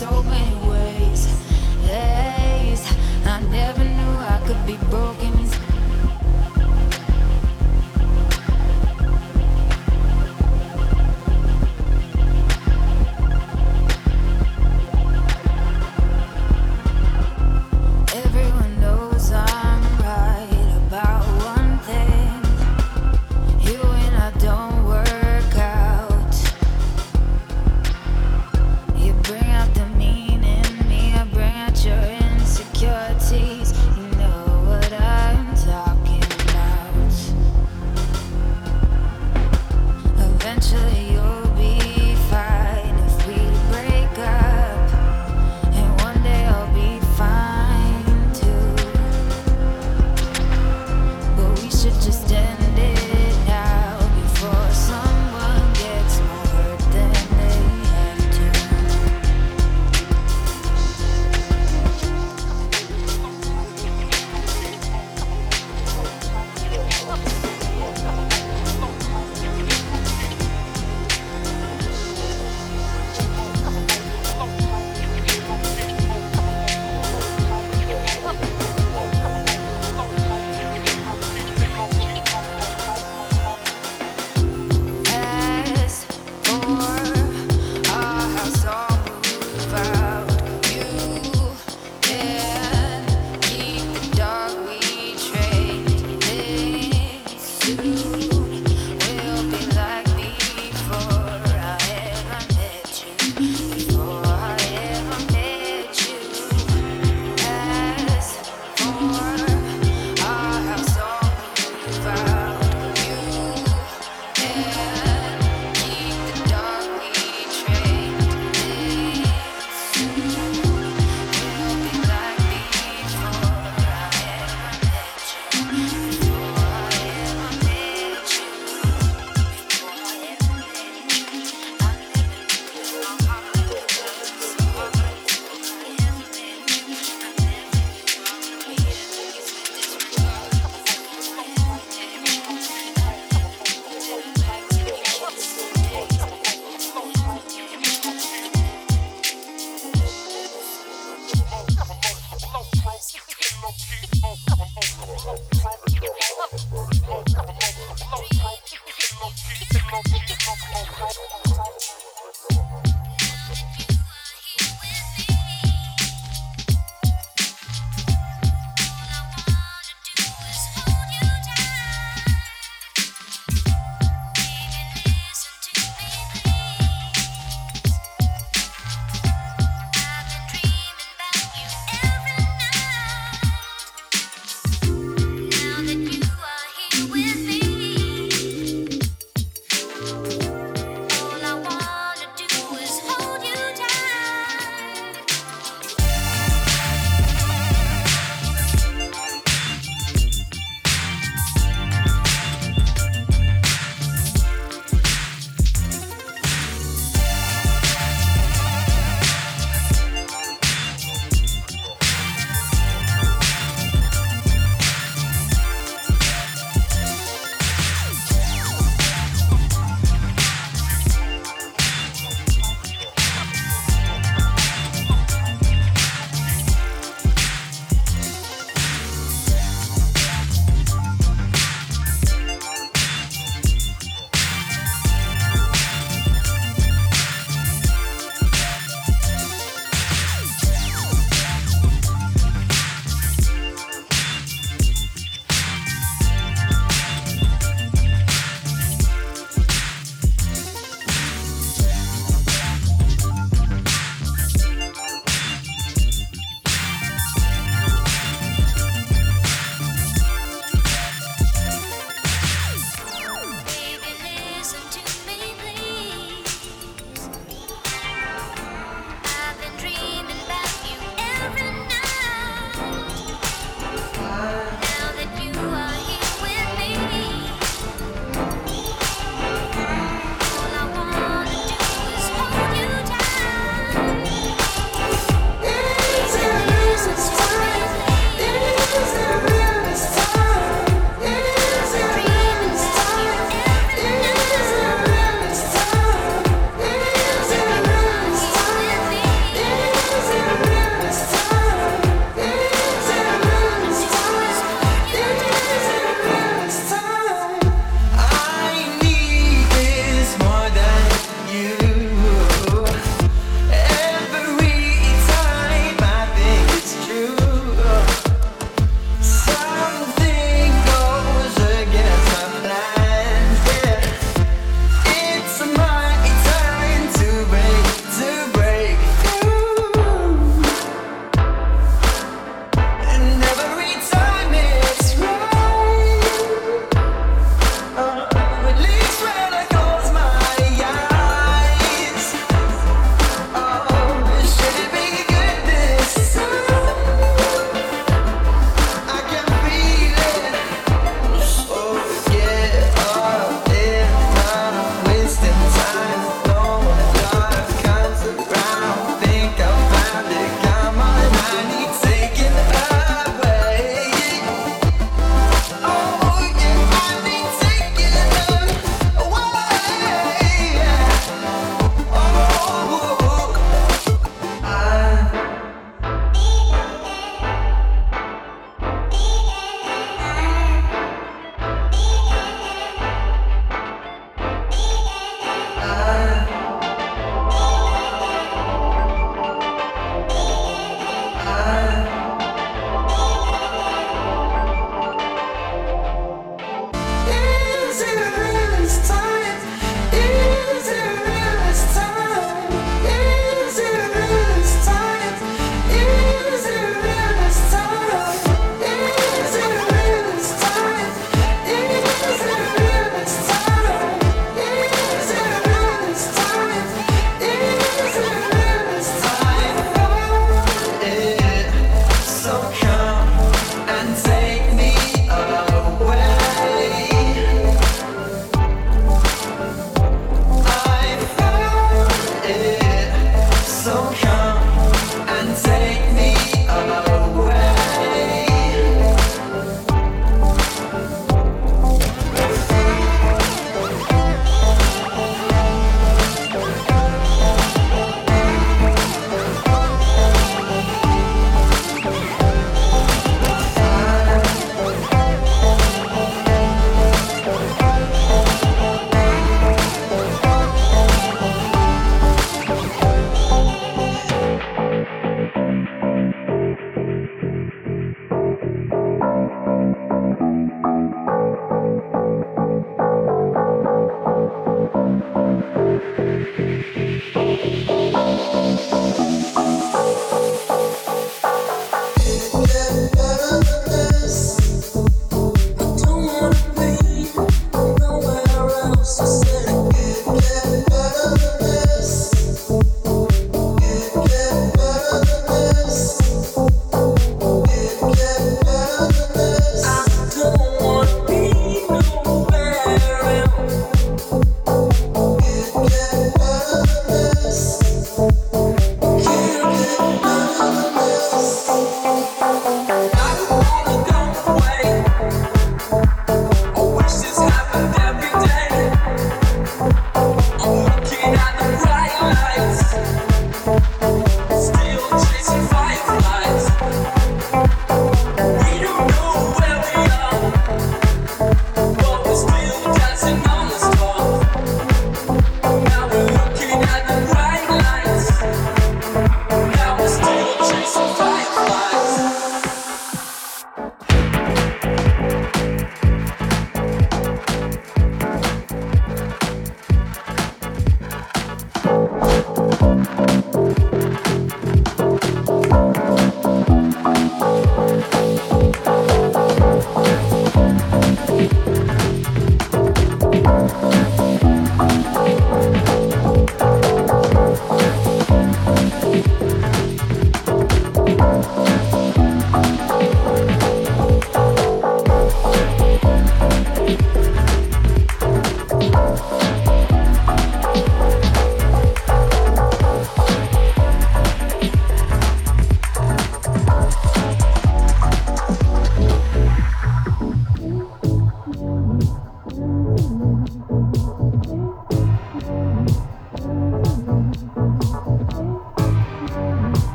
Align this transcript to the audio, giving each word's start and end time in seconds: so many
so 0.00 0.22
many 0.22 0.69